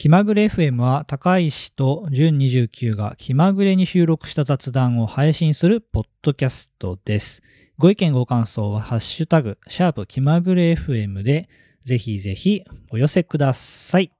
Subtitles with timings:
[0.00, 7.42] 気まぐれ FM は高石と純29が気まぐれに収録した雑談を配信するポッドキャストです。
[7.76, 11.50] ご意見ご感想はハッシュタグ、シャープ気まぐれ FM で
[11.84, 14.10] ぜひぜひお寄せください。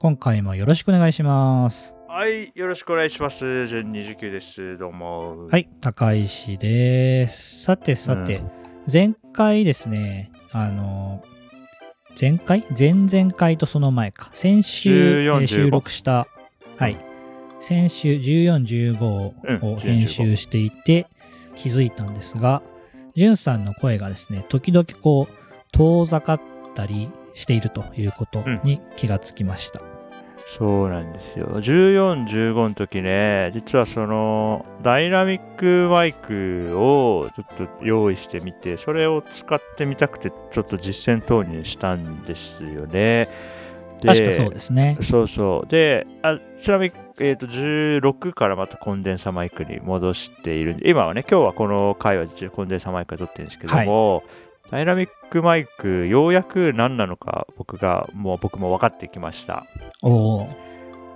[0.00, 1.94] 今回もよろしくお願いします。
[2.08, 3.68] はい、よろしくお願いします。
[3.68, 4.78] 純29です。
[4.78, 5.46] どうも。
[5.46, 7.62] はい、高石です。
[7.62, 8.42] さてさて、
[8.92, 11.22] 前回ですね、あの、
[12.20, 12.64] 前回？
[12.78, 14.30] 前々回とその前か。
[14.34, 16.26] 先週、14えー収録した、
[16.76, 16.96] はい。
[17.60, 21.06] 先週14、15を編集していて
[21.56, 22.62] 気づいたんですが、
[23.14, 25.34] じゅんさんの声がですね、時々こう、
[25.72, 26.40] 遠ざかっ
[26.74, 29.91] たりしているということに気がつきました。
[30.58, 31.46] そうなんですよ。
[31.46, 43.28] 14、15の時ね、実はその、ダイナミックマイクをちょっと用意してみて、それを使ってみたくて、ちょっと実践投入したんですよね。
[44.02, 44.98] で確かそうですね。
[45.00, 45.68] そうそう。
[45.68, 54.22] で、あちなみに、えー、と16からまたコンデンサマイクに戻しているんで、今はね、今日はこの回はコンデンサマイクで撮ってるんですけども、
[54.72, 59.66] ダイナミックマイク、ようやく何なのか僕が、もう僕も分かってきました。
[60.00, 60.48] おー。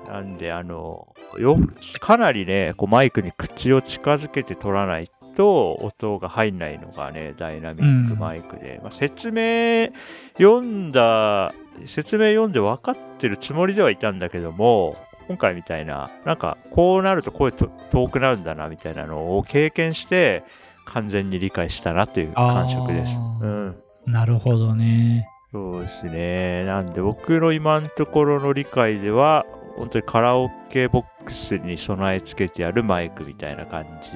[0.08, 1.56] なんで、あの、よ
[1.98, 9.88] かなりね、こうマイクに口を近づけて撮らないと音が入んないのがね、ダイナミックマイクで、まあ、説明
[10.36, 11.54] 読んだ、
[11.86, 14.96] 説明読んで分かってるつもりではいたんだけども、
[15.28, 20.44] 今回みたいな、なんかこうなると声と遠くなるんだなみたいなのを経験して、
[20.86, 23.16] 完全に理解したなという感触です。
[23.42, 25.28] うんなるほどね。
[25.52, 26.64] そうですね。
[26.64, 29.44] なんで僕の今のところの理解では、
[29.76, 34.12] 本当にカラオケボックスに備え付けてあるマイクみたいな感じ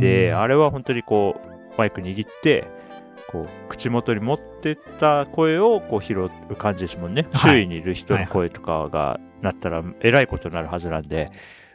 [0.00, 2.66] で、うんあれは本当にこう、マイク握って、
[3.30, 7.26] こう、口元に持ってった声をこう拾う感じですもんね。
[7.32, 11.30] はい周囲にいる人の声とかがなったら、えらいことになるはずなんで。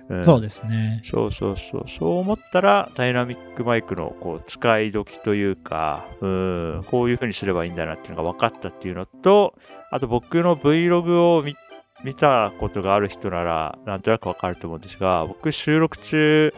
[0.09, 1.02] うんそうですね。
[1.05, 1.85] そうそうそう。
[1.88, 9.53] そう思ったら、ダイナミックマイクのこう使い時というか、うん、こういう風にすればいいんだなっていうのが分かったっていうのと、
[9.92, 11.55] あと僕の Vlog を見
[12.03, 16.53] 見たことがある人なら、なんとなく分かると思うんですが、僕収録中、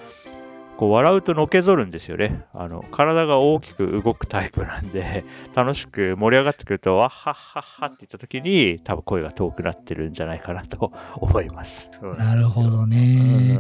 [0.82, 2.44] こう笑うとのけぞるんですよね。
[2.56, 10.92] あの、体が大きく動くタイプなんで、 楽しく盛り上がってくると、わっはっはっはって言った時に、多分声が遠くなってるんじゃないかなと
[11.22, 11.88] 思います。
[12.18, 13.60] なるほどね。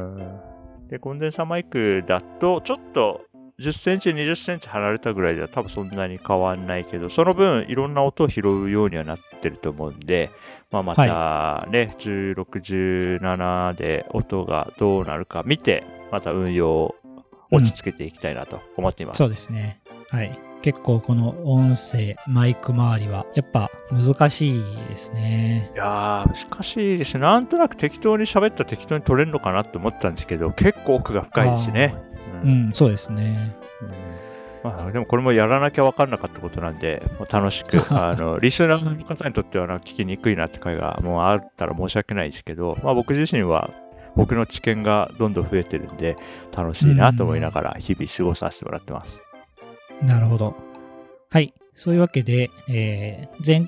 [0.89, 3.21] で、コンデンサマイクだと、ちょっと
[3.59, 10.31] 10センチ、20センチ離れたぐらいでは多分そんなに変わんないけど、その分いろんな音を拾うようにはなってると思うんで、
[10.71, 12.35] まあ、またね、16、
[13.19, 16.95] 17で音がどうなるか見て、また運用を
[17.51, 19.17] 落ち着けていきたいなと思っています。
[19.17, 19.79] そうですね。
[20.09, 20.39] はい。
[20.61, 25.71] 結構この音声、マイク周りは、やっぱ難しいですね。
[25.73, 27.21] いやー、難しいですね。
[27.21, 31.95] なんとなく適当に喋ったら適当に取れるのかなと思ったんですけど、結構奥が深いですね。
[32.43, 33.55] ううんん、そうですね。
[33.81, 34.31] うん
[34.63, 43.71] まあ、でもこれもやらなきゃ分かんなかったことなんで、もう楽しく、 あのリスナーの方にとってはな聞きにくいなって回がもうあったら申し訳ないですけど、まあ、僕自身は
[44.15, 46.17] 僕の知見がどんどん増えてるんで、
[46.55, 49.21] 楽しいなと思いながら日々過ごさせてもらってます。
[50.01, 50.55] なるほど。
[51.29, 51.53] はい。
[51.75, 53.67] そういうわけで、えー前、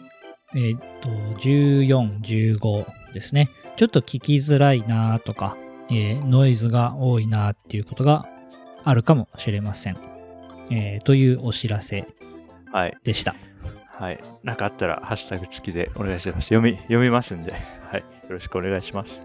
[0.56, 1.10] えーっと、
[1.40, 3.50] 14、15ですね。
[3.78, 5.58] ちょっと聞きづらいなとか、
[5.90, 8.26] えーノイズが多いなっていうことが
[8.84, 9.98] あるかもしれません。
[10.72, 12.08] えーというお知らせ
[12.72, 12.98] はい。
[13.04, 13.36] でした。
[13.88, 14.20] はい。
[14.44, 16.48] なんかあったら、ハッシュタグ付きでお願いします。
[16.48, 18.02] 読み、読みますんで、はい。
[18.02, 19.22] よろしくお願いします。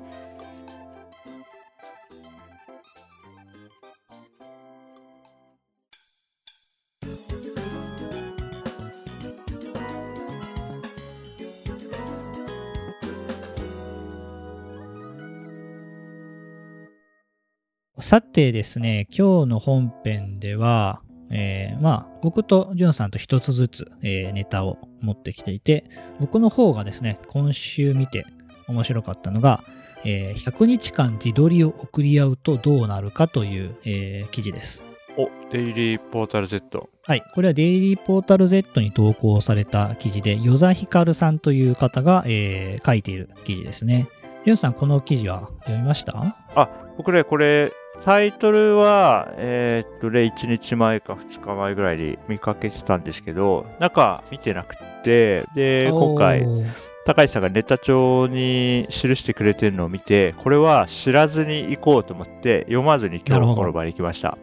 [18.01, 21.01] さてですね、今日の本編では、
[21.31, 25.85] えーまあ、僕とジュンさんと一つずつ、えーネタを持ってきていて、
[26.21, 28.25] 僕の方がですね、今週見て
[28.69, 29.63] 面白かったのが、
[30.05, 34.83] えー100日間自撮りを送り合うとどうなるかという、えー記事です。
[35.17, 36.89] お、デイリーポータル Z。
[37.05, 37.25] はい。
[37.35, 44.07] これはデイリーポータル Z に投稿された記事で、与座ひかるさんという方が、えー書いている記事ですね。
[44.45, 46.37] ジュンさん、この記事は読みました？
[46.55, 47.73] あ、僕ね、これ、
[48.05, 56.47] タイトルは、えーっとね、1日前か2日前ぐらいに見かけてたんですけど、中見てなくて、で、今回、
[57.05, 64.39] 高橋さんがネタ帳に記してくれてるのを見て、これは知らずに行こうと思って、読まずに今日この場に来ました。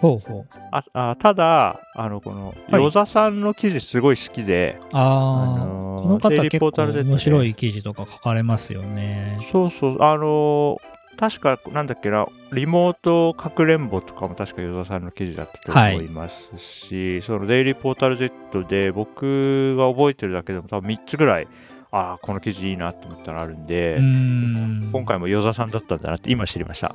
[0.00, 0.46] ほうほう。
[0.72, 9.38] ああただ、あの、この、はい与座さんの記事すごい好きで、ああ、あのーこの方結構面白い記事とか書かれますよね。
[9.50, 21.48] そうそう、あのー確か、なんだっけな、リモートかくれんぼとかも確か与座さんの記事だったと思いますし、そのデイリーポータル Z で僕が覚えてるだけでも多分3つぐらい、
[21.90, 24.90] ああ、この記事いいなと思ったのあるんで、ん。
[24.92, 26.94] 今回も与座さんだったんだなって今知りました。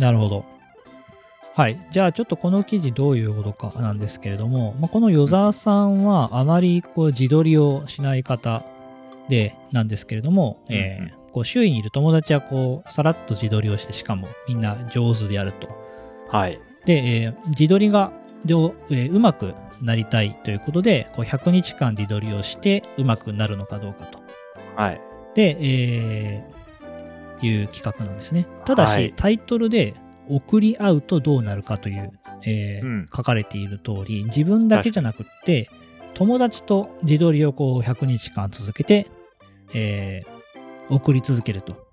[0.00, 0.44] なるほど。
[1.54, 1.78] はい。
[1.90, 8.64] じゃあ、ちょっとこの記事どういうことかなんですけれども、まあ、この与沢さんはあまりこう自撮りをしない方
[9.28, 15.68] でなんですけれども、えーこう周囲にいる友達はこうさらっと自撮りをして、しかもみんな上手でやると。
[16.28, 16.58] はい。
[16.86, 18.10] で、えー自撮りが
[18.46, 19.52] 上、えーうまく
[19.82, 24.18] なりたいということで、こう100日間自撮りをしてうまくなるのかどうかと。
[24.76, 25.00] はい。
[25.34, 28.46] で、えーいう企画なんですね。
[28.64, 29.92] ただし、はいタイトルで
[30.30, 32.12] 送り合うとどうなるかという、
[32.46, 35.68] えーうん書かれている通り、自分だけじゃなくって、
[36.14, 39.06] 友達と自撮りをこう100日間続けて、
[39.74, 40.45] えー
[40.90, 41.86] 送り続けると。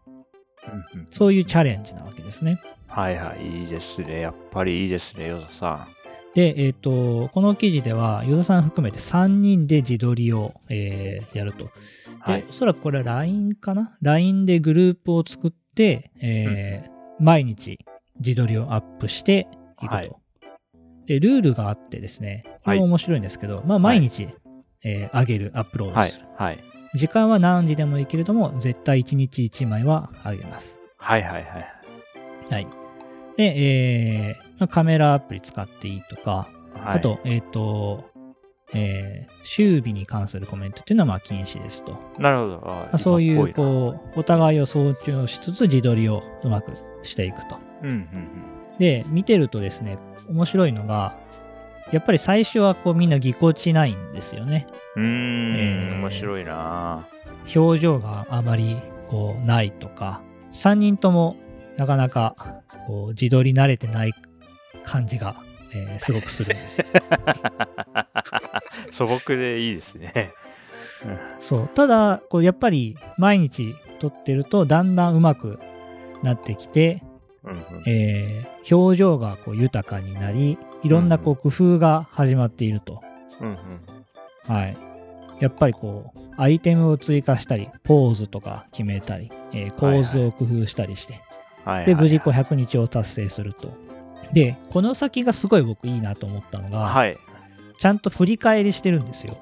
[0.67, 2.59] うんうんそういうチャレンジなわけですね。
[2.87, 4.21] はいはい、いいですね。
[4.21, 5.87] やっぱりいいですね、与座さ
[6.33, 11.65] で、えっ、と、この記事では、与田さん含めて3人で自撮りを、えーやると。
[11.65, 11.67] ん。
[11.67, 11.71] で、
[12.19, 12.45] はい。
[12.49, 17.77] おそらくこれは LINE かな ?LINE でグループを作って、えー毎日
[18.19, 19.47] 自撮りをアップして
[19.81, 19.95] いくと。
[19.95, 20.11] はい
[21.05, 24.29] で、ルールがあってですね、これも面白いんですけど、まあ毎日、
[24.83, 26.25] えー上げる、アップロードはいする。。
[26.37, 26.59] はい。
[26.95, 30.79] 時間は何時でもいいけれども、絶対1日1枚は上げます。
[30.97, 31.43] はいはいはい。
[32.49, 32.67] はい。
[33.37, 38.09] で、えーまあカメラアプリ使っていいとか、はい、あと、えっ、と、
[38.73, 41.97] えー、周尾に関するコメントっていうのはまあ禁止ですと。
[42.19, 42.61] なるほど。
[42.65, 46.73] あまあそういう、こう、お互いを尊重しつつ自撮りをうまく
[47.03, 47.57] していくと。
[47.81, 48.27] うんうん
[48.79, 49.99] で、見てるとですね、
[50.29, 51.15] 面白いのが、
[51.91, 54.67] やっぱり最初はこうみんなぎこちないんですよね。
[54.95, 55.53] うん。
[55.55, 57.07] えー面白いな
[57.55, 58.77] 表情があまり
[59.09, 60.21] こうないとか、
[60.51, 61.37] 3人とも
[61.77, 62.35] なかなか
[62.87, 64.13] こう自撮り慣れてない
[64.85, 65.35] 感じが、
[65.73, 66.85] えーすごくするんですよ。
[68.91, 70.31] 素朴でいいですね。
[71.39, 71.67] そう。
[71.67, 75.59] ただ、こうやっぱり毎日撮ってるとだんだん上手く
[76.21, 77.03] なってきて、
[77.43, 83.01] うんうんえー表情がこう豊かになり、いろんなこう工夫が始まっていると。
[83.41, 83.57] うんうん
[84.47, 84.77] はい。
[85.39, 91.21] やっぱりこう、アイテムを追加したり、ポーズとか決めたり、えー構図を工夫したりして、
[91.65, 93.69] はいはいで、無事こう100日を達成すると。
[94.31, 97.17] で、この先がすごい僕いいなと思ったのが、はい。
[97.77, 99.37] ちゃんと振り返りしてるんですよ。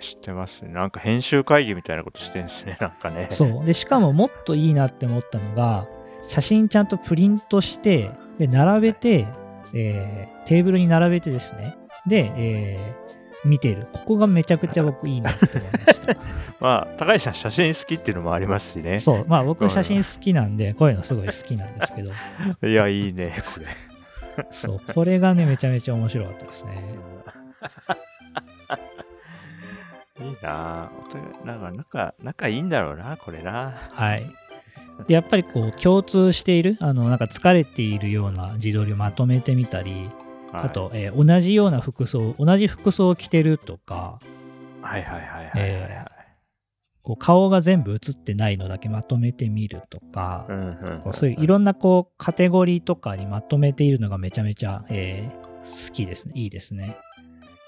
[0.00, 0.72] 知ってますね。
[0.72, 2.76] なんか編集会議みたいなことしてるんですね。
[2.80, 3.28] なんかね。
[3.30, 3.64] そう。
[3.64, 5.86] で、しかももっといいなって思ったのが、
[6.28, 9.26] 写真ちゃんとプリントして、で、並べて、
[9.74, 11.76] えーテーブルに並べてですね、
[12.06, 13.08] で、えー
[13.44, 13.86] 見てる。
[13.92, 16.16] ここがめちゃくちゃ僕いいなって思いました。
[16.60, 18.98] まあ、高橋さん写真好きっていうのもありますしね。
[18.98, 19.24] そう。
[19.28, 22.10] まあ僕写真好きなんで、こういうのすごい好きなんですけど、
[22.66, 23.66] いや、いいね、これ。
[24.50, 24.80] そう。
[24.92, 26.82] これがね、めちゃめちゃ面白かったですね。
[30.20, 30.90] いいな
[31.44, 33.72] なんか仲、仲いいんだろうな、これな。
[33.92, 34.26] はい。
[35.06, 40.10] で、やっぱりこう、共通している、あの、なんか疲れているような自撮りをまとめてみたり、
[40.52, 44.18] はいあ、と、えー同じような服装、同じ服装を着てるとか、
[44.80, 45.90] はいはいはいはいはいはい。
[45.90, 46.04] え
[47.02, 50.46] こう顔が全部映ってないのだけまとめてみるとか、
[51.12, 56.32] そういういろんなこうカテゴリーとかにまとめているのがめちゃめちゃ、えー好きですね。
[56.34, 56.96] いいですね。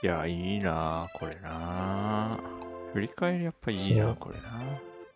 [0.03, 2.93] いや、いいなぁ、これなぁ。
[2.93, 4.43] 振り返りやっぱいいなこれな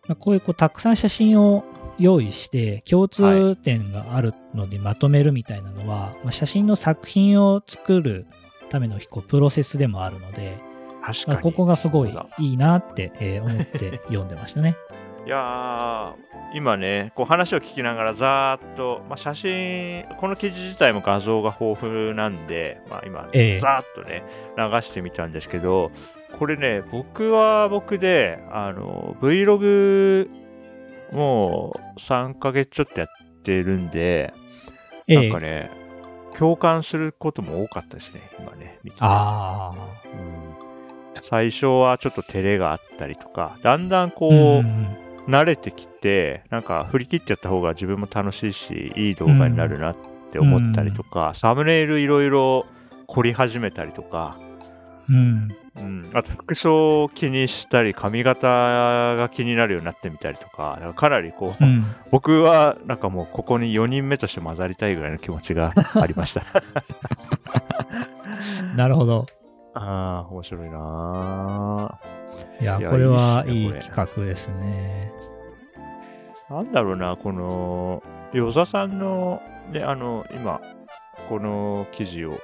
[0.07, 1.63] まあこういうこうたくさん写真を
[1.97, 8.25] 用意して共通点があるのでまとめるみたいなのは、まあ写真の作品を作る
[8.69, 10.57] ためのこうプロセスでもあるので、
[11.01, 11.33] 確かに。
[11.33, 14.75] まあ、ここがすごいいいなって、えー思って読んでましたね。
[15.25, 16.13] いやー、
[16.53, 24.23] 今ね、こう話を聞きながらざーっと、まあ、写真、この記事自体も画像が豊富なんで、まあ、今、ええざーっとね、
[24.55, 25.91] 流してみたんですけど、
[26.37, 30.27] これね、僕は僕で、あの、Vlog、
[31.15, 33.09] もう3ヶ月ちょっとやっ
[33.43, 34.33] てるんで、
[35.07, 35.15] ええ。
[35.15, 35.71] なんかね、
[36.37, 39.03] 共感することも多かったですね、今ね、見てて。
[39.03, 39.73] ああ。
[39.73, 40.55] うん。
[41.23, 49.95] 最初はちょっと照れがあったりとか、だんだんこう、うん慣れてきて、なんか振り切っちゃった方が自分も楽しいし、いい動画になるなっ
[50.31, 52.65] て思ったりとか、サムネイルいろいろ
[53.07, 54.37] 凝り始めたりとか、
[55.09, 55.55] うん。
[55.77, 61.85] うん、あと服装を気にしたり、髪型が気になるようになってみたりとか、だかなりこう、うん。
[62.11, 66.43] 僕はなんかもうここに4人目として混ざりたいぐらいの気持ちがありました。
[68.75, 69.25] なるほど。
[69.73, 75.11] ああ、面白いなぁいや、これはいい企画ですね。
[76.49, 78.01] なんだろうな、この、
[78.31, 79.41] 与座さんの、
[79.71, 80.61] ね、あの、今、
[81.27, 82.37] この記事を、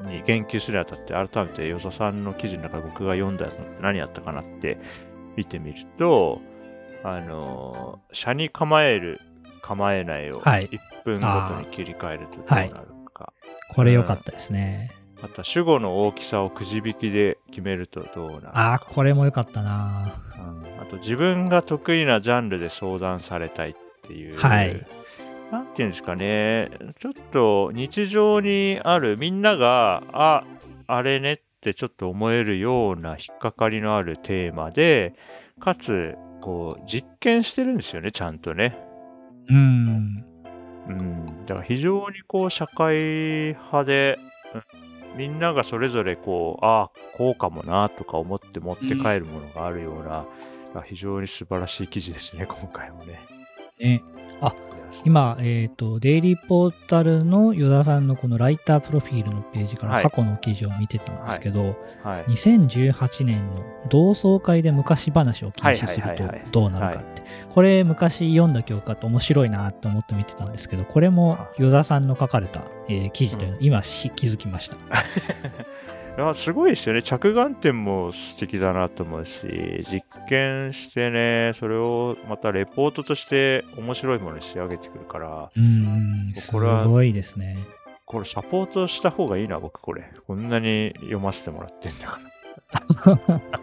[0.00, 4.78] に言及するにあたって、改めて与座さんの記事の中で僕が読んだやつ何やったかなって
[5.36, 6.40] 見てみると、
[7.04, 9.20] あの、車に構える、
[9.62, 12.70] 構えないをはい1分ごとに切り替えるとどうなる
[13.14, 13.32] か。
[13.74, 14.90] これ良かったですね。
[15.22, 18.50] あとは主語の大きさをくじ引きで決めるとどうなるか。
[18.54, 20.14] ああ、これも良かったな。
[20.36, 24.36] うんあと自分が得意なジャンルで相談されたいっていう。
[24.36, 24.84] はい。
[25.52, 26.70] なんていうんですかね。
[26.98, 30.44] ちょっと日常にあるみんなが、あ、
[30.86, 35.14] あれねってちょっと思えるような引っかかりのあるテーマで、
[35.60, 38.78] かつ、こう、実験してるんですよね、ちゃんとね。
[39.50, 40.24] うん。
[40.88, 41.26] うん。
[41.46, 44.18] だから非常にこう、社会派で、
[44.54, 44.62] うん
[45.14, 50.24] みんながそれぞれこう、ああ、こうかもなとか思って持って帰るものがあるような、
[50.86, 53.20] 非常に素晴らしい記事ですね、今回もね。
[53.82, 54.04] ね。
[54.40, 54.54] あ
[55.04, 62.24] 今、えっ、と、デイリーポータルの与田さんのこのライタープロフィールのページからはい過去の記事を見てたんですけど、はい。
[62.30, 74.76] 2018年の同窓会で昔話を禁止するとはいはいはいはいどうなるかって、これ昔読んだ教科と面白いなと思って見てたんですけど、これも与田さんの書かれた、えー記事というのを今し気づきました。
[76.18, 77.02] いやすごいですよね。
[77.02, 87.56] 着眼点も素敵だなと思うし、実験してね、それをまたレポートとして面白いものに仕上げてくるから、うん、すこれはごいですね。
[88.04, 90.12] これサポートした方がいいな、僕これ。
[90.26, 92.18] こんなに読ませてもらってんだか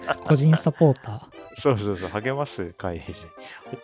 [0.08, 0.16] ら。
[0.26, 1.22] 個人サポーター？
[1.56, 3.16] そうそうそう、励ます会に入っ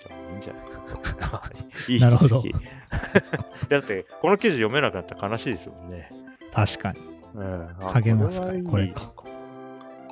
[0.01, 0.65] た方がいいんじゃない？
[0.69, 1.41] かな。
[1.87, 2.41] いいなるほど
[3.69, 6.09] だって、この記事読めなかったら悲しいですもんね。
[6.51, 7.14] 確かに。
[7.35, 9.11] うん、あ励ます会ここれか。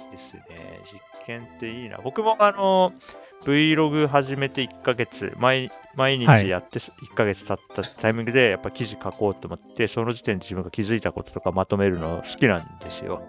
[0.06, 0.44] いいですね。
[0.86, 2.00] 実験っていいな。
[2.04, 2.94] 僕もあの、
[3.46, 13.22] Vlog 始めて1ヶ月、毎毎はい日やって1ヶ月経ったタイミングで、やっぱ記事書こうと思って、その時点で自分が気づいたこととかまとめるの好きなんですよ。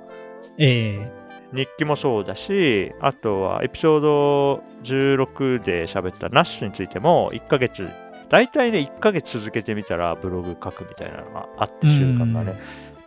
[0.59, 1.11] え
[1.53, 7.89] 日記もそうだし、あとはエピソード16で喋ったナッシュについても1ヶ月、
[8.29, 12.61] 大体ね、1ヶ月続けてみたらブログ書くみたいなのがあって、習慣がね。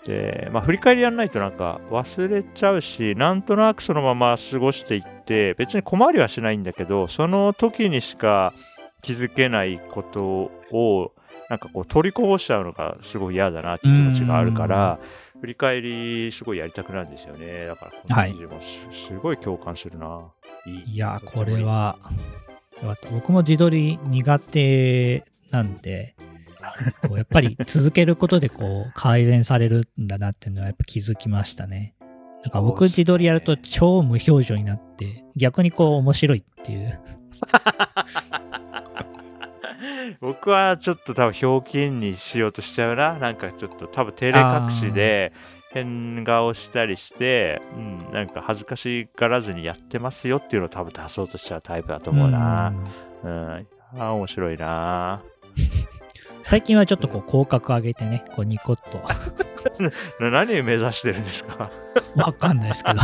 [0.07, 8.53] で、まあ、振り返りやんないとなんか忘れちゃうし、なんとなくそのまま過ごしていって、別に困りはしないんだけど、その時にしか
[9.01, 11.11] 気づけないことを、
[11.49, 14.97] なんかこう取りこぼしちゃうのがすごい嫌だなっていう気持ちがあるから、
[15.41, 17.65] 振り返りすごいやりたくなるんですよね。
[17.67, 18.61] だからこの記事も
[18.91, 20.21] す,、すごい共感するな。
[20.65, 21.61] いいや、これ。
[21.63, 21.97] は。
[23.11, 26.15] 僕も自撮り苦手なんで、
[27.07, 31.93] こうやっぱり続けることでこう改善されるんだなっていうのはやっぱ気づきましたね。
[32.43, 36.99] なんか僕自撮りやると超無表情になって、逆にこう面白いっていう。
[40.21, 43.17] 僕はちょっと多分ひょうきんにしようとしちゃうな。
[43.17, 45.33] なんかちょっと多分照れ隠しで
[45.71, 52.73] 変顔したりして、うん、なんか恥ずかしがらずにやってますよっていうのを多分出そうとしちゃうタイプだと思うな。
[53.23, 53.67] うんうん。
[53.97, 55.21] あー面白いな。
[56.49, 59.01] 最近はちょっとこう口角上げてね、こうニコッと。
[60.23, 61.69] な何目指してるんですか？
[62.15, 63.01] わかんないですけど。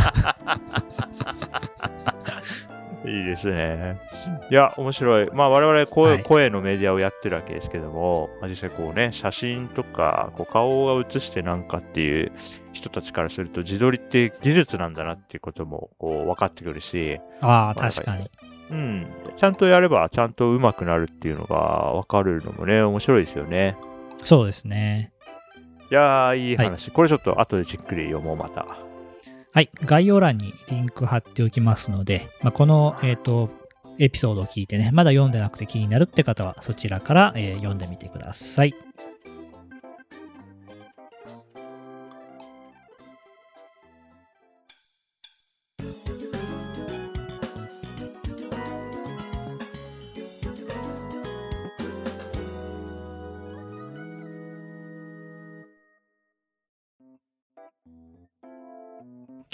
[3.06, 4.00] いいですね。
[4.50, 5.30] いや、面白い。
[5.34, 12.32] まあ、我々声,、はい声のメディアをやってるわけですけども、まあ、実際こうね、写真とか、こう顔が写してなんかっていう
[12.72, 18.30] 人たちからすると、自撮りって技術なんだなっていうこともこう分かってくるし、ああ、確かに。
[18.74, 23.76] うん、ちゃんとやればちゃんと上手くなるっていうのが分かるのもね、面白いですよね。
[24.24, 25.12] そうですね。
[25.90, 26.90] いやー、いい話。
[26.90, 28.66] これちょっと後でじっくり読もう、また。
[29.52, 33.50] はい、概要欄にリンク貼っておきますので、まあ、この、えっ、と、
[34.00, 38.74] エピソードを聞いてね、まだ読んでなくて気になるって方は、そちらから、えー読んでみてください。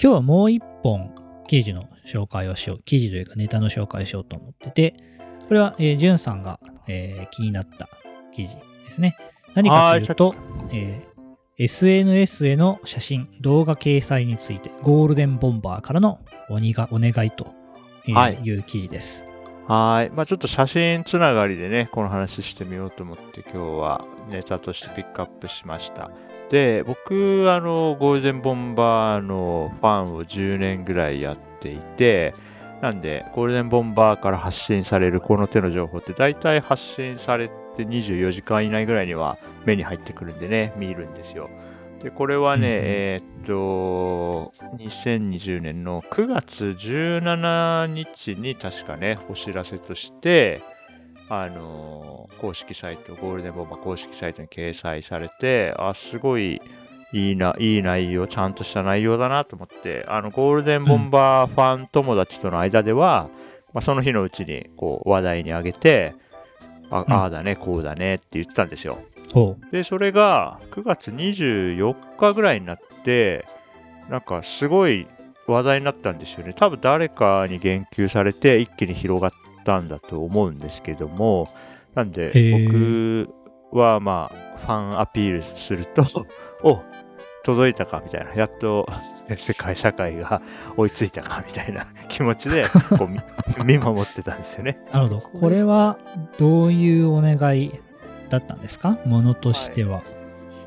[0.03, 1.15] 今日はもう一本
[1.47, 2.83] 記事の紹介をしよう。
[2.85, 4.95] 記事というかネタの紹介をしようと思ってて、
[5.47, 7.87] これは、えー、ジュンさんが、えー気になった
[8.33, 9.15] 記事ですね。
[9.53, 10.35] 何かというと、
[10.73, 11.11] えー
[11.59, 17.49] SNS への写真、動画掲載について、ゴールデンボンバーからのおにがお願いと
[18.09, 19.30] えーはいいう記事です。
[19.71, 20.11] はい。
[20.11, 26.11] まあちょっと写真つながりでね、この話してみようと思って今日はネタとしてピックアップしました。
[26.51, 32.35] で、僕、あの、ゴールデンボンバーのファンを10年ぐらいやっていて、
[32.83, 41.49] なんで、ゴールデンボンバーから発信されるこの手の情報って大体発信されて24時間以内ぐらいには目に入ってくるんでね、見るんですよ。
[42.03, 42.81] で、これはね、うんうん。
[42.85, 50.63] えーっと、2020年の9月17日に確かね、お知らせとして、
[51.29, 56.63] あのー公式サイト、ゴールデンボンバー公式サイトに掲載されて、あ、すごい
[57.13, 63.29] いいな、いい内容、ちゃんとした内容だなと思って、あの、ゴールデンボンバーファン友達との間では、
[63.75, 66.15] まあ、その日のうちにこう話題に上げて、
[66.91, 67.13] あうん。
[67.13, 68.99] ああだね、こうだねって言ったんですよ。
[69.33, 73.47] ほで、それが9月24日ぐらいになって、
[74.09, 75.07] なんかすごい
[75.47, 76.53] 話題になったんですよね。
[76.55, 79.33] 多分誰かに言及されて一気に広がっ
[79.65, 81.49] たんだと思うんですけども、
[81.95, 82.33] なんで
[82.69, 83.29] 僕
[83.73, 86.05] はまあファンアピールすると、
[86.63, 86.81] お
[87.43, 88.89] 届いたかみたいな、やっと
[89.37, 90.43] 世界社会が
[90.77, 92.65] 追いついたかみたいな 気持ちで
[92.99, 93.21] こう見
[93.77, 94.79] 見守ってたんですよね。
[94.93, 94.95] う。
[94.95, 95.21] なるほど。
[95.21, 95.99] これは
[96.39, 97.81] どういうお願い
[98.31, 98.99] だったんですか？
[99.05, 100.03] ものとしては。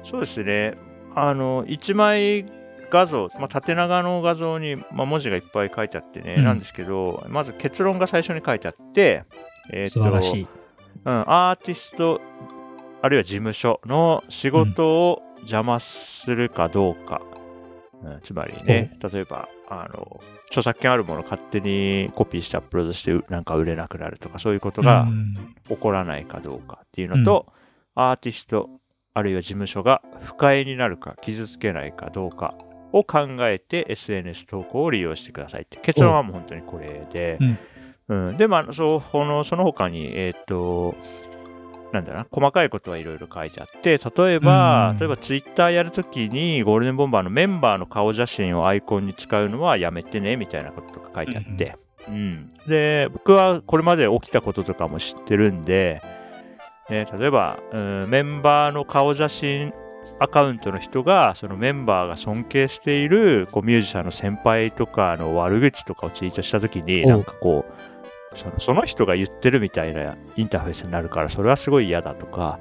[0.04, 0.76] そうですね。
[1.16, 2.46] あの、1枚
[2.92, 9.24] 画像、まあ、縦長の画像に、まあ、文字がいっぱい書いてあってね、うんなんですけど、まず結論が最初に書いてあって、
[9.72, 10.48] えー素晴らしい。
[11.06, 12.22] うん、アーティスト、
[13.02, 17.22] あるいは事務所の仕事を邪魔するかどうか。
[17.26, 17.33] うん
[18.24, 25.36] つまりね、例えば、あの、著作権あるものを勝手にコピーしてアップロードしてうなんか売れなくなるとか、そういうことがうん。
[25.68, 27.54] 起こらないかどうかっていうのと、
[27.96, 28.70] アーティスト
[29.14, 32.56] あるいは事務所が不快になるか傷つけないかどうか
[32.92, 35.78] を考えて SNS 投稿を利用してくださいって。
[35.78, 37.38] 結論はもう本当にこれで、
[38.08, 38.38] うん。
[38.38, 40.96] で、まあ、そのその他に、えっ、と、
[41.94, 44.98] なんだろうな、細かいことはいろいろ書いてあって、例えば、うん。
[44.98, 51.78] 例えばツイッターやるときに、ゴールデンボンバーのメンバーの顔写真をアイコンに使うのはやめてね、みたいなこととか書いてあって、
[52.10, 52.50] うん。
[52.68, 56.02] で、僕はこれまで起きたこととかも知ってるんで、
[56.90, 59.72] ね、例えば、うん、メンバーの顔写真
[60.20, 67.93] アカウントの人が、そのメンバーが尊敬しているこうミュージシャンの先輩とかの悪口とかをツイートしたときに、おなんかこう、
[68.36, 72.60] そのその人が言ってるみたいなインターフェースになるから、それはすごい嫌だとか、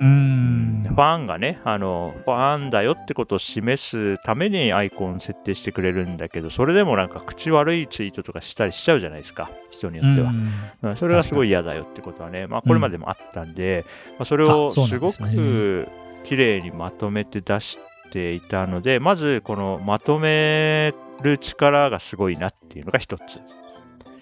[0.00, 0.82] うん。
[0.88, 10.30] ファンがね、あの、ファンだよってことを示すためにアイコン設定してくれるんだけど、それでもなんか口悪いツイートとかしたりしちゃうじゃないですか、人によっては。
[10.30, 13.84] うんうんそれがすごい嫌だよってことはね、まあこれまでもあったんで、
[14.18, 15.88] まあ、それをすごく
[16.24, 17.78] 綺麗にまとめて出し
[18.10, 23.22] ていたので、まずこのまとめる力がすごいなっていうのが一つ。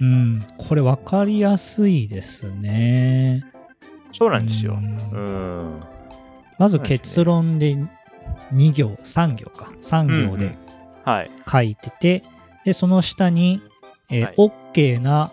[0.00, 0.44] うん。
[0.56, 3.44] これ分かりやすいですね。
[4.12, 4.74] そうなんですよ。
[4.74, 5.20] うんう
[5.76, 5.80] ん。
[6.58, 7.76] まず結論で
[8.52, 9.72] 2行、3行か。
[9.82, 10.56] 3行で
[11.04, 11.30] はい。
[11.50, 12.22] 書いてて、
[12.64, 13.62] で、その下に、
[14.10, 14.34] えーはい
[14.74, 15.32] OK な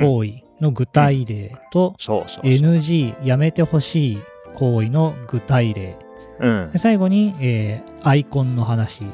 [0.00, 2.52] 行為の具体例と、そうそうそう。
[2.52, 4.18] NG、やめてほしい
[4.54, 5.96] 行為の具体例。
[6.40, 6.78] うんで。
[6.78, 9.06] 最後に、えーアイコンの話っ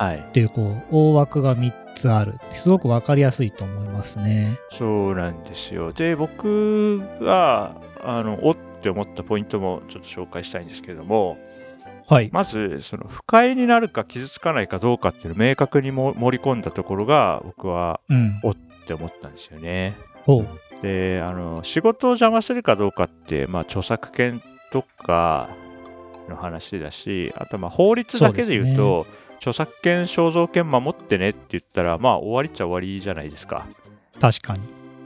[0.00, 0.22] はい。
[0.32, 2.38] ていう、こう、大枠が3つある。
[2.52, 4.58] すごく分かりやすいと思いますね。
[4.70, 5.92] そうなんですよ。
[5.92, 11.36] で、僕が、あの、おって思ったポイントもちょっと紹介したいんですけれども、
[12.08, 12.30] はい。
[12.32, 18.38] まず、その不快になるか傷つかないかどうかっていうのを明確にも盛り込んだところが、僕はうん。
[18.38, 19.96] って思ったんですよね。
[20.80, 24.40] で、あの、仕事を邪魔するかどうかって、まあ、著作権
[24.72, 25.50] とか
[26.30, 29.06] の話だし、あと、まあ、法律だけで言うと、
[29.40, 33.66] 著作権、肖像権守ってねって言ったら、まあ、終わりっちゃ終わりじゃないですか。
[34.20, 34.60] 確かに。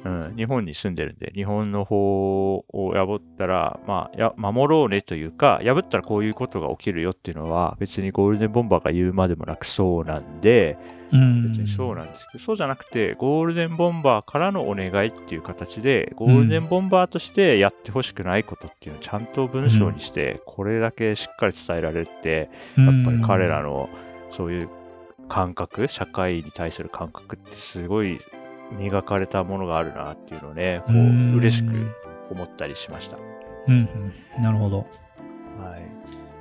[0.05, 10.77] うん、日本に住んでるんで、日本の法を破ったら、まあ、や守ろうねというか、破ったらこういうことが起きるよっていうのは、別にゴールデンボンバーが言うまでもなくそうなんで、
[11.11, 11.49] うん。
[11.53, 23.89] 別にそうなんですけど、そうじゃなくて、ゴールデンボンバーからのお願いっていう形で、ゴールデンボンバーとしてやってほしくないことっていうのをちゃんと文章にして、これだけしっかり伝えられるって、やっぱり彼らの
[24.37, 24.69] そういう
[25.29, 28.21] 感覚、社会に対する感覚ってすごい
[28.73, 31.95] 磨かれたものがあるなっていうのをね、こうんう嬉しく
[32.31, 33.17] 思ったりしました。
[33.69, 34.43] うん、うん。
[34.43, 34.79] なるほど。
[35.59, 35.79] は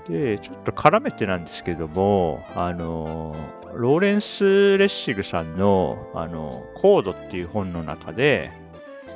[0.08, 0.12] い。
[0.12, 3.36] で、ちょっと絡めてなんですけども、あの、
[3.74, 8.52] ローレンス・レッシグさんの、あの、コードっていう本の中で、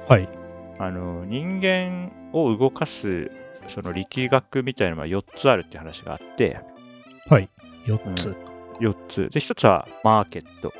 [0.07, 0.29] はい。
[0.79, 3.29] あの、人間を動かす、
[3.67, 6.59] その力学みたいなのが4つあるっていう話があって、
[7.29, 7.49] はい。
[7.85, 8.35] 4つ。
[8.79, 9.29] 4つ。
[9.31, 10.73] で、1つはマーケット。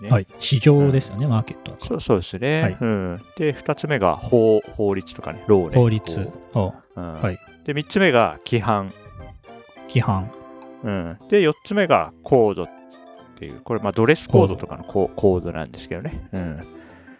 [0.00, 0.26] ねはい。
[0.40, 1.78] 市場ですよね、マーケットは。
[1.80, 2.62] そうそうですね。
[2.62, 5.76] はいうん、で、2つ目が法法律とかね、ローね。
[5.76, 6.30] 法律。
[6.54, 8.92] おうんはいで、3つ目が規範。
[9.88, 10.30] 規範。
[10.82, 12.68] うん、で、4つ目がコードっ
[13.38, 16.28] ていう、これ、まあ、ドレスコードとかのココードなんですけどね。
[16.32, 16.60] うん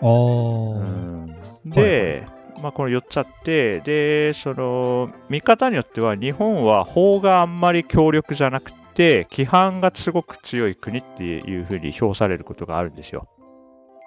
[0.00, 0.78] あー。
[0.78, 2.24] うんで、
[2.60, 13.28] まあ、この4つあって、で、その、見方によっては、日本は法があんまり強力じゃなくて、規範がすごく強い国っていうふうに評されることがあるんですよ。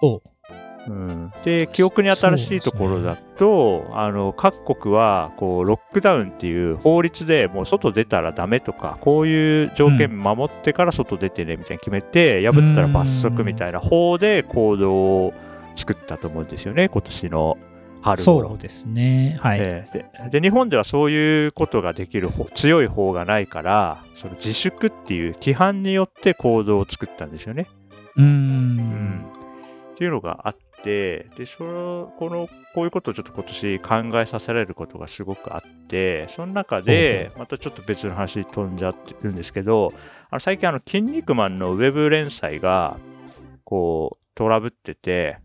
[0.01, 0.21] おう。
[0.93, 15.33] ん、で、記憶に新しいところだと、あの各国はこうロックダウンっていう法律でもう外出たらダメとか、こういう条件守ってから外出てねみたいに決めて、破ったら罰則みたいな法で行動を
[15.75, 17.57] 作ったと思うんですよね、今年の
[18.05, 19.35] 春頃そうですね。
[19.41, 19.59] はい。
[19.59, 27.65] ええでで日本ではそういうことができる法強い法がないから、その自粛っていう規範によって行動を作ったんですよね。
[28.15, 29.25] うーうんん。
[29.93, 39.93] っていうのがあって、で、その、この、こういうことをちょっと今年考えさせられることがすごくあって、その中で、またちょっと別の話に飛んじゃってるんですけど、
[40.29, 42.97] あの最近、あの、筋肉マンのウェブ連載が、
[43.63, 45.39] こう、トラブってて、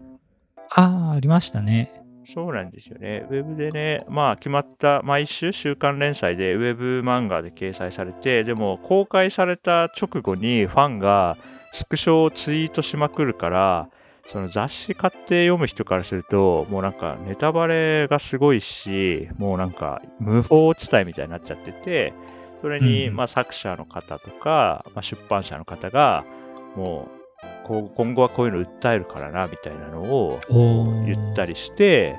[0.69, 2.00] ああ、ありましたね。
[2.33, 3.27] そうなんですよね。
[3.31, 11.37] ウェブでね、まあ決まった毎週週刊連載でウェブ漫画で掲載されて、でも公開された直後にファンが
[11.73, 13.89] スクショをツイートしまくるから、
[14.29, 22.13] その雑誌買って読む人からすると、もうなんかネタバレがすごいし、もうなんか無法地帯みたいになっちゃってて、
[22.61, 26.25] それにうんまあ作者の方とか、まあ、出版社の方が、
[26.77, 27.20] もう
[27.65, 30.39] こう今後はこういうの訴えるからなみたいなのを
[31.07, 32.17] 言ったりして、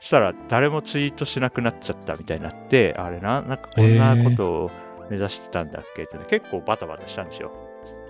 [0.00, 4.70] そしたら誰もツイートしなくなっちゃったみたいになって、あれな、なんかこんなことを
[5.10, 7.52] 目指してたんだっけって、ね、結構バタバタしたんですよ。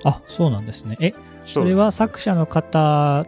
[0.05, 0.97] あ、そうなんですね。
[1.01, 1.15] え、
[1.45, 3.25] そそれは作者の方、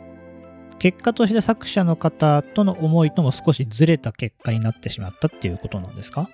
[0.78, 6.28] 結果として作者の方との思いとも少しずれた結果になってしまったっていうことなんですか？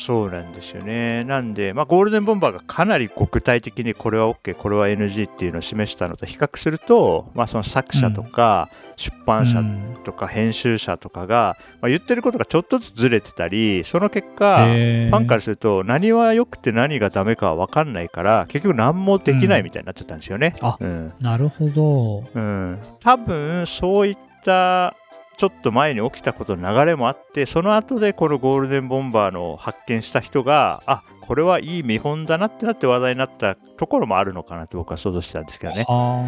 [0.00, 1.24] そうなんですよね。
[1.24, 20.56] なんで、まあ、ゴールデンボンバーがかなりこう具体的にこれは OK、これは NG っていうのを示したのと比較すると、まあ、その作者とか出版社うんとか編集者とかが、まあ、言ってることがちょっとずつずれてたり、その結果、ファンからすると何は良くて何がダメかは分かんないから結局何もできないみたいになっちゃったんですよね。
[20.62, 22.24] あうんなるほど。
[22.34, 24.94] うん、多分そういった
[25.40, 35.86] ちょっと前に起きたことの流れもあってその後でこのゴールデンボンバーの発見した人があこれはいい見本だなってなって話題になったところもあるのかなと僕は想像してたんですけどね。
[35.88, 36.24] あ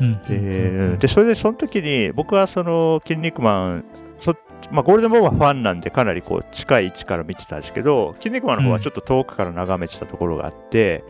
[0.00, 0.20] うん。
[0.28, 3.84] ででそれでその時に僕はその「筋肉マン」
[4.20, 4.34] そ
[4.70, 11.04] まあ、ゴールデンボンバーファンなんでかなりこう近い位置から見てたんですけど「筋肉マン」の方はちょっと遠くから眺めてたところがあって、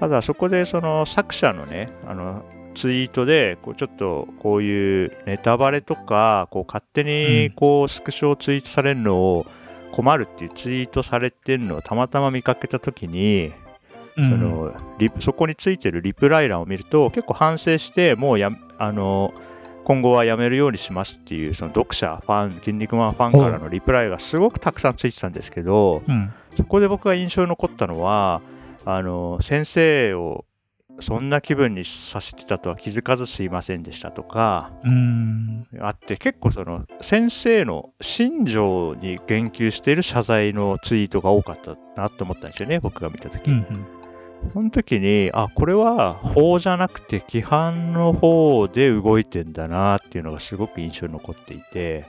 [0.00, 2.42] ただそこでその作者のねあの
[2.78, 9.46] ツイートでこうちょっとこういうネタバレとかこう勝手にこうスクショをツイートされるのを
[9.90, 13.52] 困るっていうツイートされてるのをたまたま見かけた時に
[14.16, 14.24] うん。
[14.30, 19.34] そのリそこについてるリプライ欄を見ると結構反省してもうやあの
[19.84, 26.32] 今後はやめるようにしますっていうその読者ファン筋肉マンファンからのリプライがすごくたくさんついてたんですけどうん。
[26.56, 28.40] そこで僕が印象に残ったのは
[28.84, 30.44] あの先生を
[31.00, 43.52] そんな気分にさせてたとは気づかずすいませんでしたとかうんあって結構その先生の心情に言及している謝罪のツイートが多かったなと思ったんですよね僕が見た時に。
[43.52, 43.86] うんうん
[44.52, 52.06] その時に、あ、これは法じゃなくて規範の方で動いてんだなっていうのがすごく印象に残っていて、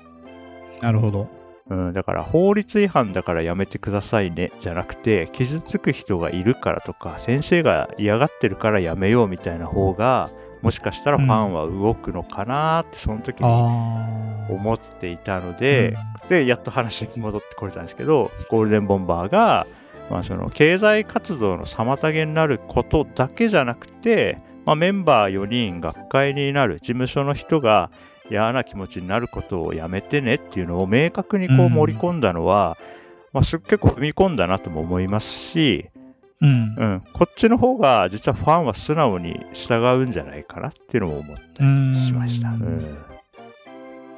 [0.80, 1.39] なるほど。
[1.70, 10.30] うん、だから法律違反だからやめてくださいねじゃなくて、傷つく人がいるからとか、先生が嫌がってるからやめようみたいな方が、
[10.62, 14.30] もしかしたらファンは動くのかなってその時に。
[14.50, 15.96] 思っていたので、
[16.28, 19.68] で、やっと話に戻ってこれたんですけど、ゴールデンボンバーが、
[20.10, 27.92] まあ、その経済活動の妨げになることだけじゃなくて、まあ、メンバー4人、学会になる事務所の人が
[28.30, 32.78] 嫌な気持ちになることをやめてねっていうのを明確にこううん盛り込んだのは、
[33.34, 35.90] まあ、す結構踏み込んだなとも思いますし、
[36.42, 36.76] うん。
[36.78, 36.86] う。
[36.86, 42.50] ん、こっちの方が実はファンは素直に従うんじゃないかなっていうのも思ったりしました。
[42.50, 42.98] ううん。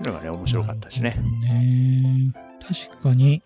[0.01, 2.33] うのがね、面白かったですねね。
[2.61, 3.41] 確かに、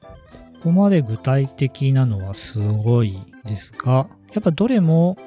[0.61, 5.17] ここまで具体的なのはすごいですが、やっぱどれも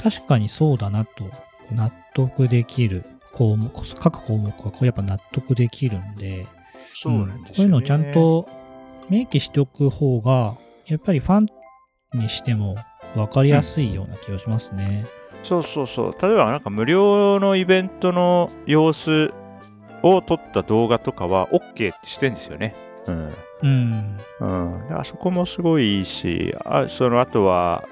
[0.00, 1.24] 確かにそうだなと
[1.70, 3.04] 納得できる
[3.40, 6.46] 項目、各項目はこうやっぱ納得できるんで、
[6.92, 8.46] そうなんですよ、ねこういうのをちゃんと
[9.08, 11.46] 明記しておく方が、やっぱりファン
[12.18, 12.76] にしても
[13.14, 15.06] 分かりやすいような気がしますね。
[15.42, 16.16] そうそうそう。
[16.20, 19.32] 例えばなんか無料のイベントの様子
[20.02, 22.74] を撮った動画とかは OK ってしてんですよね。
[23.06, 23.34] うん。
[23.62, 24.18] うん。
[24.40, 24.98] うん。
[24.98, 27.88] あそこもすごいいいし、あその後は、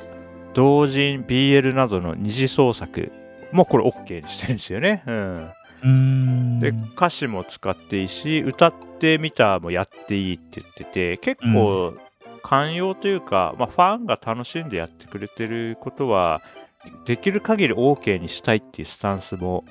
[0.53, 3.13] 同人 BL などの二次創作
[3.53, 5.03] もこれ OK にしてるんですよね。
[5.07, 5.37] うん。
[5.37, 6.61] うーん。
[6.61, 11.95] で、歌詞も使っていいし、歌ってみたもやっていいって言ってて、結構
[12.43, 16.41] 寛容というか、まあ、ファンが楽しんでやってくれてることは、
[17.05, 19.65] できる限り OK にしたいっていうスタンスも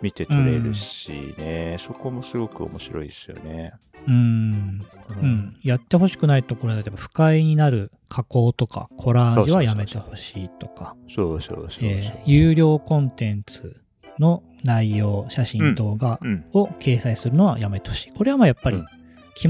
[0.00, 3.72] 見て取れるしね、そこもすごく面白いですよね。
[4.06, 4.84] うん。
[5.10, 5.56] ううん。
[5.62, 11.88] やってほしくないところで、例えば不快になる加工とかコラージュはやめてほしいとか、そうそうそうそう。
[11.88, 13.80] えー有料コンテンツ
[14.18, 16.44] の内容、写真、動画うん。
[16.52, 18.12] を掲載するのはやめてほしい。
[18.12, 18.84] これはまあやっぱりも、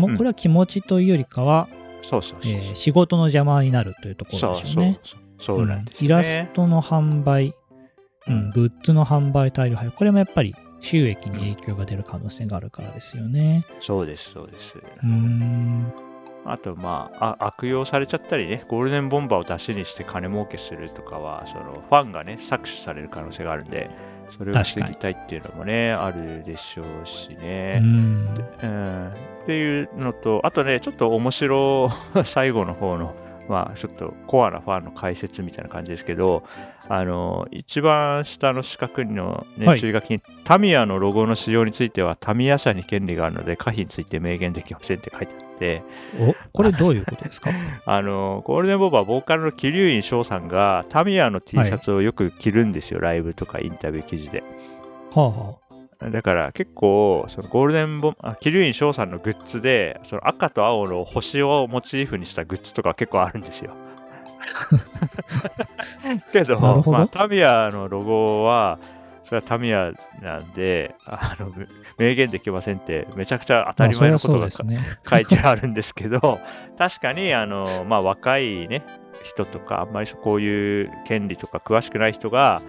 [0.08, 1.68] うんこれは気持ちというよりかは、
[2.02, 2.52] そうそうそう。
[2.52, 5.00] えー仕事の邪魔になるというとこそうそうろでしょうね。
[5.02, 5.20] そう。
[5.40, 7.54] そうなんです、ねうんイラストの販売、
[8.26, 13.64] うん、グッズの販売大量配布、これもやっぱり収益に影響が出る可能性があるからですよね。
[13.80, 14.74] そうです、そうです。
[14.76, 15.92] うーん。
[16.44, 23.90] あと、まああ、悪用されちゃったりね、ゴールデンボンバーを出しにして金儲けするとかは、そのファンがね、搾取される可能性があるんで、
[24.36, 27.80] それを防ぎたいっていうのもね、あるでしょうしうね。
[27.80, 27.84] ん。
[27.84, 29.08] うん、
[29.42, 31.90] っていうのと、あとね、ちょっと面白、
[32.24, 33.14] 最後の方の、
[33.48, 36.44] まあ、ちょっとコアなファンの解説みたいな感じですけど、
[36.88, 39.80] あの、一番下の四角の、ねはい。
[39.80, 45.82] 注意書きに、タミヤのロゴの使用については、タミヤ社に権利があるので、可否について明言できませんって書いてあって、
[46.20, 47.50] お、これどういうことですか？
[47.86, 54.42] あの、ゴールデンボンバーボーカルの桐生院翔さんが、タミヤの T シャツをよく着るんですよ、ライブとかインタビュー記事で。
[55.14, 55.54] はあは
[56.00, 63.72] だから結構、そのゴールデンボン、あ桐生院翔さんのグッズで、その赤と青の星をモチーフにしたグッズとか結構あるんですよ。
[66.32, 68.78] けど、どまあ、タミヤのロゴは、
[69.24, 71.52] それはタミヤなんで、あの、
[71.98, 73.74] 明言できませんって、めちゃくちゃ当あ。
[73.74, 74.98] たり前のことがね。
[75.08, 76.40] 書いてあるんですけど、
[76.78, 78.84] 確かに、あの、まあ、若いね、
[79.24, 82.62] 人とか、あんまりこういう権利とか詳しくない人が、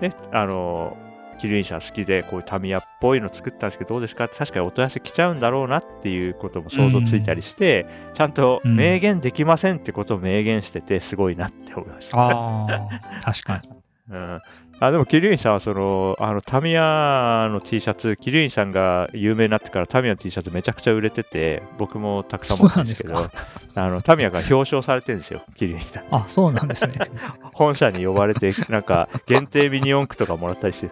[0.00, 0.96] ね、あの、
[1.36, 4.24] キリン社好きで、こういうタミヤっぽいの作ったんですけど、どうですか？
[4.24, 12.18] って確かにお問い合わせ来ちゃうんだろうなっていうことも想像ついたりして、ちゃんとうん明言できませんってことを明言してて、すごいなって思いました。
[12.18, 13.75] ああ、確かに。
[14.08, 14.40] うん、
[14.78, 23.28] あでも、キリンさんはその、あのタミヤの T シャツ、キリンさんが有名になってからタミヤの T シャツめちゃくちゃ売れてて、僕もたくさん持ってるんですけど、
[23.74, 26.04] あのタミヤが表彰されてるんですよ、キリンさん。
[26.12, 26.94] あ、そうなんですね。
[27.52, 30.86] 本社に呼ばれて、なんか限定ミニ四駆とかもらったりして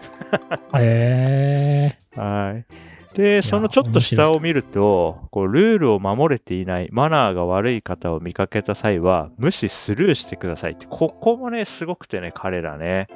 [0.77, 2.65] へえはい。
[3.15, 13.07] で、そのちょっと下を見ると、こうルールを守れていない、マナーが悪い方を見かけた際は、無視スルーしてくださいって、ここもね、すごくてね、彼らね。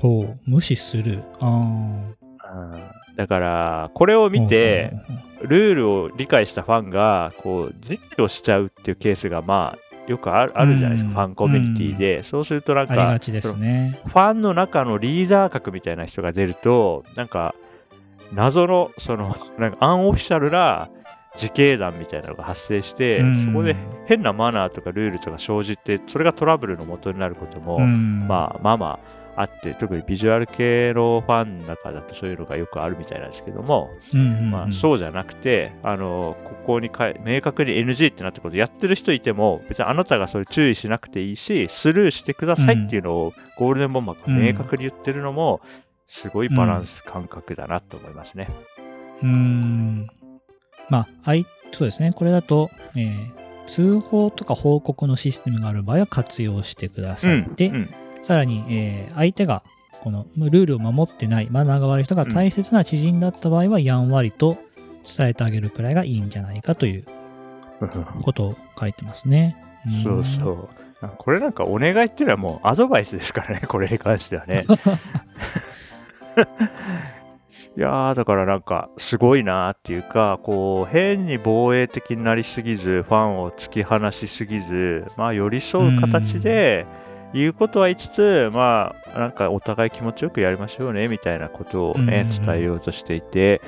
[0.00, 1.22] ほう、無視する。
[1.40, 1.50] あう
[2.08, 2.16] ん
[3.16, 4.30] だから、これをあ。
[4.30, 4.92] 見て、
[5.42, 12.22] ルールを理解したファンが、こう、実況しちゃうっていうケースが、まあ、よくあるあるじゃないですか、うんファンコミュニティで。
[12.22, 14.00] そうするとなんか、ね。
[14.06, 17.54] ファンの中のリーダー格みたいな人が出ると、なんか、
[18.32, 20.88] 謎の、その、なんかアンオフィシャルな
[21.34, 23.34] 自警団みたいなのが発生して、うん。
[23.34, 28.26] そこで変なマナーとかルールとか生じて、それがトラブルの元になることも、うん。
[28.26, 45.62] まあまあまああって、特にビジュアル系のファンの中だとそういうのがよくあるみたいなんですけども、うんまあ、そうじゃなくて、あの、ここにかい明確に NG ってなったことやってる人いても、別にあなたがそれ注意しなくていいし、スルーしてくださいっていうのをゴールデンボンバーが明確に言ってるのも、
[46.12, 48.48] すごいバランス感覚だなと思いますね。
[49.22, 50.10] うーん。
[50.90, 52.12] まあ、あいそうですね。
[52.12, 57.48] これだと、えー通報とか報告のシステムがある場合は活用してください。
[57.56, 59.62] で、うんさらに、えー相手が
[60.02, 64.58] このルールを守ってない、マナーが悪い人が大切な知人だった場合は、やんわりと
[65.04, 67.04] 伝えてあげるくらいがいいんじゃないかという
[68.24, 69.56] ことを書いてますね。
[69.88, 70.68] んそうそう。
[71.00, 74.66] あこれなんかお願いっていうのはもうアドバイスですからね、これに関してはね。
[77.76, 86.86] いやー、だからなんか、すごいなーっていうか、こう、変に防衛的になりすぎず、ファンを突き放しすぎず、まあ、寄り添う形で、
[87.32, 93.62] 言うことは言いつつ、まあ、なんかお互い気持ちよくやりましょうね、みたいなことをね、うん伝えようとしていて、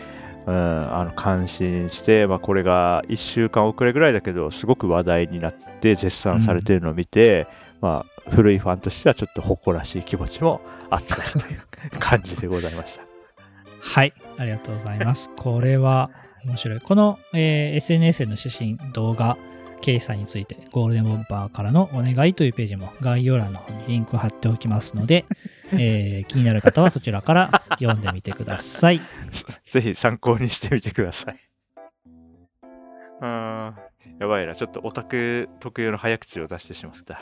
[0.46, 7.46] うん、あの、感心して、まあ、これが1週間遅れぐらいだけど、すごく話題になって、絶賛されてるのを見て、
[7.80, 10.60] まあ、古いファンとしてはちょっと誇らしい気持ちも
[10.94, 11.60] あったしという
[11.98, 13.02] 感じでございました。
[13.80, 15.30] はい、ありがとうございます。
[15.36, 16.10] これは
[16.44, 16.80] 面白い。
[16.80, 19.36] この、えー SNS への写真、動画、
[19.82, 25.26] 掲載について、ゴールデンボンバーからのお願いというページも概要欄の方にリンク貼っておきますので、
[25.72, 29.00] えー気になる方はそちらから読んでみてください。
[29.70, 31.36] ぜひ参考にしてみてください。
[33.20, 33.74] うーん。
[34.18, 34.54] やばいな。
[34.54, 37.20] ちょっとオタク特有の早口を出してしまった。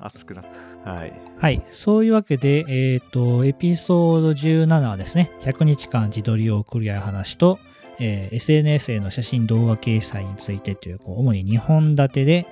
[0.00, 0.44] 熱くなっ
[0.84, 0.90] た。
[0.90, 1.12] はい。
[1.38, 1.62] はい。
[1.68, 7.58] そういうわけで、えっ、と、エピソード17はですね、100日間自撮りを送り合う話と、
[7.98, 12.46] えー SNS への写真動画掲載についてという、こう主に2本立てで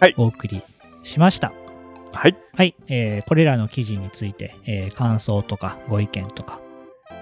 [0.00, 0.62] はいお送り
[1.02, 1.52] しました。
[2.12, 2.36] はい。
[2.54, 6.60] はい、えーこれらの記事について、えー感想とかご意見とか、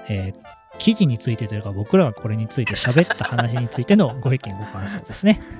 [0.08, 5.38] えー記事についてというか僕らがこれについて喋った話についてのご意見ご感想ですね。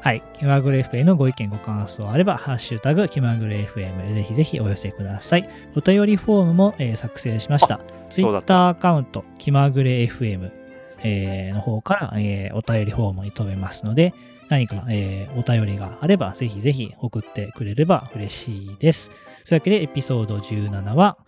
[0.00, 0.22] はい。
[0.34, 5.48] 気まぐれ FM へのご意見ご感想あれば、ハッシュタグ気まぐれ FM へぜひぜひお寄せください。
[5.74, 7.80] お便りフォームも、えー作成しました。
[8.08, 10.52] ツイそうだったッターアカウント、気まぐれ FM、
[11.02, 14.14] えーの方から、えーお便りフォームに飛べますので、
[14.48, 19.10] 何か、えーお便りがあれば、ぜひぜひ送ってくれれば嬉しいです。
[19.42, 21.18] そういうわけで、エピソード17は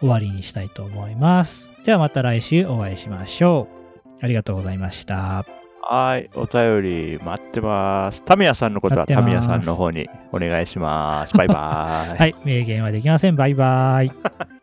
[0.00, 1.70] 終わりにしたいと思います。
[1.84, 3.78] ではまた来週お会いしましょう。
[4.20, 5.44] ありがとうございました。
[5.82, 6.28] はい。
[6.34, 8.22] お便り待ってます。
[8.22, 11.34] タミヤさんのことはタミヤさんの方にお願いします。
[11.34, 12.18] バイバーイ。
[12.18, 13.36] はい、名言はできません。
[13.36, 14.57] バイバイ。